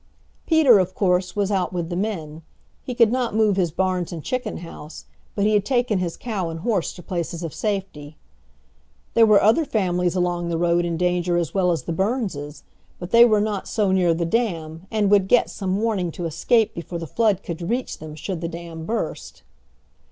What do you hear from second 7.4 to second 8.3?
of safety.